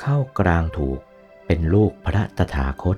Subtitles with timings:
[0.00, 0.98] เข้ากลางถูก
[1.46, 2.96] เป็นลูกพระตถาคต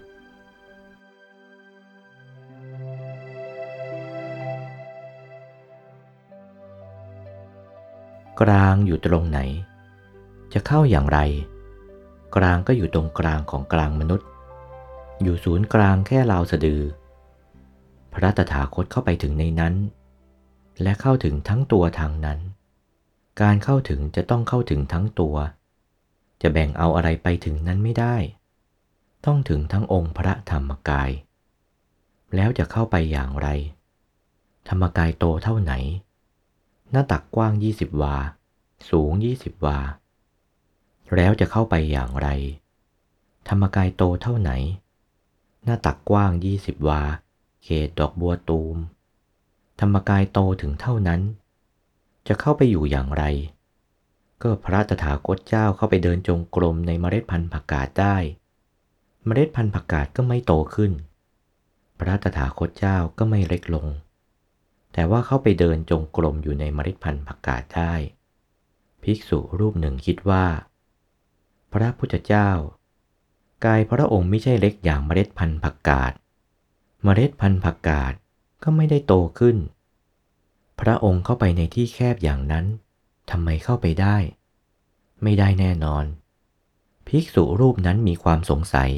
[8.40, 9.38] กลางอยู่ตรงไหน
[10.52, 11.18] จะเข้าอย่างไร
[12.36, 14.28] กลางก็อยู่ตรงกลางของกลางมนุษย์
[15.22, 16.82] อยู่ศูนย์กลางแค่ราวสะดือ
[18.12, 19.74] พระตถาคตเข้าไปถึงในนั้น
[20.82, 22.38] และเข้าถึงทั้งตัวทางนั้น
[23.40, 25.36] การเข้าถึงจะต้องเข้าถึงทั้งตัว
[26.42, 28.16] จะแบ่งเอาอะไรไปถึงนั้นไม่ได้
[29.26, 31.10] ต้องถึงทั้งองค์พระธรรมกาย
[32.34, 33.48] แล้วจะเข้าไปอย่างไร
[34.68, 35.72] ธรรมกายโตเท่าไหน
[36.90, 38.16] หน้าตักกว้าง20วา
[38.90, 39.78] สูง20วา
[41.16, 42.28] แล้วจะเข้าไปอย่างไร
[43.48, 44.50] ธรรมกายโตเท่าไหน
[45.64, 47.02] หน้าตักกว้าง20วา
[47.64, 48.76] เขตดอกบัวตูม
[49.80, 51.20] ธรรมกายโตถึงเท่านั้น
[52.28, 53.24] จะเข้าไปอยู่อย่างไร
[54.42, 58.16] ก็พระตถาคตเจ้าเข้าไปเดินจงกรมในเมล็ดพันธุ์ผักกาดได้
[59.26, 60.92] เมล็ดพันธุ์ผักกาดก็ไม่โตขึ้น
[61.98, 63.86] พระตถาคตเจ้าก็ไม่เล็กลง
[64.92, 67.94] แต่ว่าเข้าไปเดินจงกรมอยู่ในเมล็ดพันธุ์ผักกาดได้
[69.02, 70.44] ภิกษุรูปหนึ่งคิดว่า
[71.72, 72.50] พระพุทธเจ้า
[73.64, 76.12] กายพระองค์ไม่ใช่เล็กอย่างเมล็ดพันธุ์ผักกาด
[77.04, 78.12] เมล็ดพันธุ์ผักกาด
[78.62, 79.56] ก็ไม่ได้โตขึ้น
[80.80, 82.66] พระองค์เข้าไปในที่แคบอย่างนั้น
[83.30, 84.16] ทำไมเข้าไปได้
[85.22, 86.04] ไม่ได้แน่นอน
[87.08, 88.90] ภิกษุรูปนั้นมีความสงสัย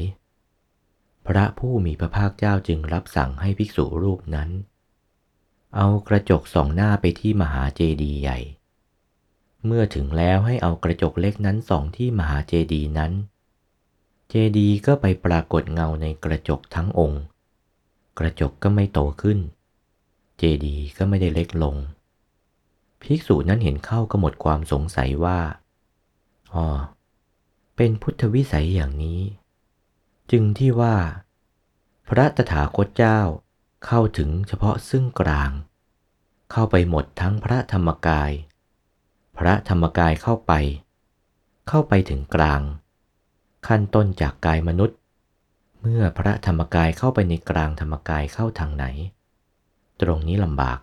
[1.27, 4.49] พระผู้มีพระภาคเจ้าจึงรับสั่งให้ภิกษุรูปนั้น
[5.75, 8.39] เอากระจกส่องหน้าไปที่มหาเจดีย์ใหญ่
[9.65, 13.11] เมื่อถึงแล้วให้เอากระจกเล็กนั้นส่องที่มหาเจดีย์นั้น
[14.29, 17.23] เจดีย์ก็ไปปรากฏเงาในกระจกทั้งองค์
[18.19, 19.39] กระจกก็ไม่โตขึ้น
[20.37, 21.75] เจดีย์ก็ไม่ได้เล็กลง
[23.03, 25.39] ภิกษุนั้นเห็นเข้าก็หมดความสงสัยว่า
[26.53, 26.65] อ๋อ
[27.75, 29.21] เป็นพุทธวิสัยอย่างนี้
[30.31, 30.95] จึงที่ว่า
[32.09, 33.19] พระตถาคตเจ้า
[33.85, 35.51] เข้าถึงเฉพาะซึ่งกลาง
[36.51, 38.31] เข้าไปหมดทั้งพระธรรมกาย
[39.37, 40.53] พระธรรมกายเข้าไป
[41.67, 42.61] เข้าไปถึงกลาง
[43.67, 44.97] ขั้นต้นจากกายมนุษย์
[45.81, 48.85] เมื่อพระธรรมกายเข้าไปในกลางธรรมกายเข้าทางไหน
[50.01, 50.79] ตรงนี้ลำบาก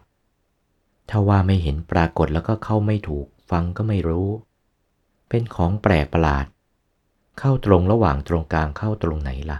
[1.10, 4.28] ถ้าว่าไม่เห็นปรากฏแล้วก็เข้าไม่ถูกฟังก็ไม่รู้
[5.28, 6.46] เป็นของแปลกประหลาด
[7.38, 9.58] เข้าตรงระหว่างตรงกลางเข้าตรงไหนล่ะ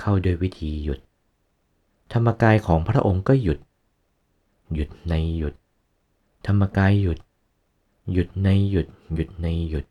[0.00, 0.98] เข้าโดยวิธีหยุด
[2.12, 3.58] ธรรมกายของพระองค์ก็หยุด
[4.74, 5.54] หยุดในหยุด
[6.46, 7.18] ธรรมกายหยุด
[8.12, 9.84] หยุดในหยุด หยุดในหยุด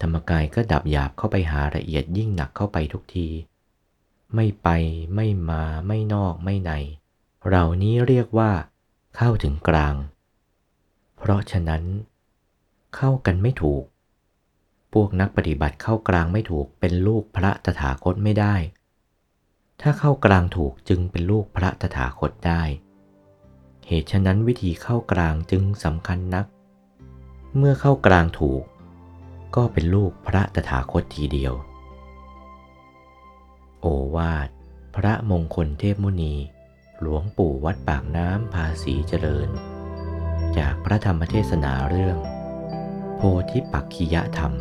[0.00, 3.28] ธรรมกายก็ดับหยาบเข้าไปหาละเอียดยิ่งหนักเข้าไปทุกที
[4.34, 4.68] ไม่ไป
[5.14, 6.72] ไม่มาไม่นอกไม่ใน
[7.46, 8.50] เหล่านี้เรียกว่า
[9.16, 9.94] เข้าถึงกลาง
[11.16, 11.82] เพราะฉะนั้น
[12.96, 13.84] เข้ากันไม่ถูก
[14.92, 18.54] พวกนักปฏิบัติเข้ากลางไม่ถูกเป็นลูกพระตถาคตไม่ได้
[19.80, 22.62] ถ้าเข้ากลางถูกจึงเป็นลูกพระตถาคตได้
[23.86, 26.46] เหตุฉะนั้นวิธีเข้ากลางจึงสำคัญนัก
[27.56, 28.62] เมื่อเข้ากลางถูก
[29.56, 31.54] ก็เป็นลูกพระตถาคตทีเดียว
[33.80, 34.48] โอวาท
[34.96, 36.34] พระมงคลเทพมุนี
[37.02, 39.48] หลวงปู่วัดปากน้ำภาษีเจริญ
[40.58, 42.16] จากพระธรรมเทศนาเรื่อง
[43.16, 44.52] โพธิปักขิยธรรม